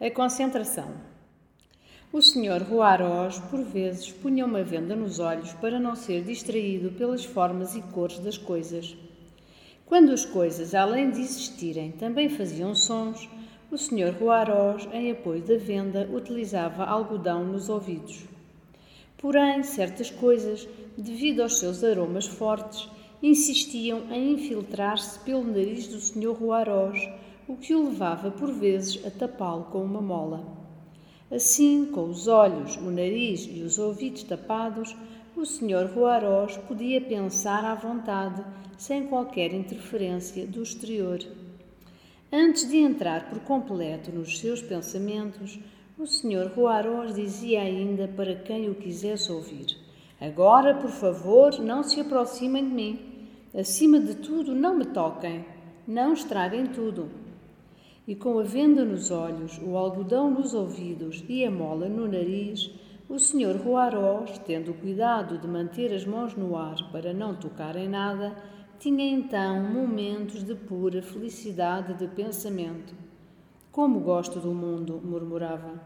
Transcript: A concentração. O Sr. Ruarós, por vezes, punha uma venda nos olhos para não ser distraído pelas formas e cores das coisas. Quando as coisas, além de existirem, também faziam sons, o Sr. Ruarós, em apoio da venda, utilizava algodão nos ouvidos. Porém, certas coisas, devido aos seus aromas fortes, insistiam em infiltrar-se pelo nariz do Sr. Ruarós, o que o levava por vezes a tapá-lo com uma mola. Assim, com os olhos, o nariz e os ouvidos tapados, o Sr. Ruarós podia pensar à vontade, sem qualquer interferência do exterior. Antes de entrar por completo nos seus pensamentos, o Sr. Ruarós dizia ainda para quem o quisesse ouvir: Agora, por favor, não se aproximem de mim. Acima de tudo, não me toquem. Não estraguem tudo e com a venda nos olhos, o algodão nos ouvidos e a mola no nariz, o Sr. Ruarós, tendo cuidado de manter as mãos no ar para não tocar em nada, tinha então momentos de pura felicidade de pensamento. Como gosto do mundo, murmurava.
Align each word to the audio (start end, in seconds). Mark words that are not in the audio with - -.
A 0.00 0.10
concentração. 0.10 0.92
O 2.12 2.20
Sr. 2.20 2.64
Ruarós, 2.68 3.38
por 3.38 3.62
vezes, 3.62 4.10
punha 4.10 4.44
uma 4.44 4.64
venda 4.64 4.96
nos 4.96 5.20
olhos 5.20 5.52
para 5.52 5.78
não 5.78 5.94
ser 5.94 6.24
distraído 6.24 6.90
pelas 6.90 7.24
formas 7.24 7.76
e 7.76 7.80
cores 7.80 8.18
das 8.18 8.36
coisas. 8.36 8.96
Quando 9.86 10.10
as 10.10 10.24
coisas, 10.24 10.74
além 10.74 11.12
de 11.12 11.20
existirem, 11.20 11.92
também 11.92 12.28
faziam 12.28 12.74
sons, 12.74 13.28
o 13.70 13.78
Sr. 13.78 14.16
Ruarós, 14.18 14.88
em 14.92 15.12
apoio 15.12 15.42
da 15.42 15.56
venda, 15.56 16.10
utilizava 16.12 16.84
algodão 16.84 17.44
nos 17.44 17.68
ouvidos. 17.68 18.24
Porém, 19.16 19.62
certas 19.62 20.10
coisas, 20.10 20.68
devido 20.98 21.40
aos 21.40 21.60
seus 21.60 21.84
aromas 21.84 22.26
fortes, 22.26 22.90
insistiam 23.22 24.12
em 24.12 24.32
infiltrar-se 24.32 25.20
pelo 25.20 25.44
nariz 25.44 25.86
do 25.86 26.00
Sr. 26.00 26.32
Ruarós, 26.32 26.98
o 27.46 27.56
que 27.56 27.74
o 27.74 27.84
levava 27.84 28.30
por 28.30 28.52
vezes 28.52 29.04
a 29.04 29.10
tapá-lo 29.10 29.64
com 29.64 29.82
uma 29.82 30.00
mola. 30.00 30.42
Assim, 31.30 31.86
com 31.86 32.08
os 32.08 32.26
olhos, 32.26 32.76
o 32.76 32.90
nariz 32.90 33.46
e 33.50 33.62
os 33.62 33.78
ouvidos 33.78 34.22
tapados, 34.22 34.96
o 35.36 35.44
Sr. 35.44 35.90
Ruarós 35.94 36.56
podia 36.56 37.00
pensar 37.00 37.64
à 37.64 37.74
vontade, 37.74 38.42
sem 38.78 39.06
qualquer 39.06 39.52
interferência 39.52 40.46
do 40.46 40.62
exterior. 40.62 41.18
Antes 42.32 42.68
de 42.68 42.78
entrar 42.78 43.28
por 43.28 43.40
completo 43.40 44.10
nos 44.10 44.38
seus 44.38 44.62
pensamentos, 44.62 45.58
o 45.98 46.06
Sr. 46.06 46.50
Ruarós 46.54 47.14
dizia 47.14 47.60
ainda 47.60 48.08
para 48.08 48.36
quem 48.36 48.70
o 48.70 48.74
quisesse 48.74 49.30
ouvir: 49.30 49.76
Agora, 50.20 50.74
por 50.74 50.90
favor, 50.90 51.58
não 51.58 51.82
se 51.82 52.00
aproximem 52.00 52.64
de 52.64 52.74
mim. 52.74 52.98
Acima 53.54 54.00
de 54.00 54.14
tudo, 54.14 54.54
não 54.54 54.76
me 54.76 54.86
toquem. 54.86 55.44
Não 55.86 56.12
estraguem 56.14 56.66
tudo 56.66 57.23
e 58.06 58.14
com 58.14 58.38
a 58.38 58.42
venda 58.42 58.84
nos 58.84 59.10
olhos, 59.10 59.58
o 59.62 59.76
algodão 59.76 60.30
nos 60.30 60.52
ouvidos 60.52 61.24
e 61.28 61.44
a 61.44 61.50
mola 61.50 61.88
no 61.88 62.06
nariz, 62.06 62.70
o 63.08 63.18
Sr. 63.18 63.56
Ruarós, 63.62 64.38
tendo 64.38 64.74
cuidado 64.74 65.38
de 65.38 65.46
manter 65.46 65.92
as 65.92 66.04
mãos 66.04 66.34
no 66.34 66.56
ar 66.56 66.76
para 66.90 67.12
não 67.14 67.34
tocar 67.34 67.76
em 67.76 67.88
nada, 67.88 68.34
tinha 68.78 69.04
então 69.10 69.62
momentos 69.62 70.42
de 70.42 70.54
pura 70.54 71.00
felicidade 71.00 71.94
de 71.94 72.06
pensamento. 72.08 72.94
Como 73.72 74.00
gosto 74.00 74.38
do 74.38 74.52
mundo, 74.52 75.00
murmurava. 75.02 75.80